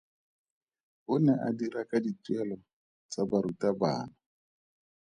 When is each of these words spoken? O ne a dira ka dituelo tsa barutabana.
O 1.11 1.15
ne 1.25 1.33
a 1.47 1.49
dira 1.57 1.81
ka 1.89 1.97
dituelo 2.05 2.55
tsa 3.09 3.21
barutabana. 3.29 4.13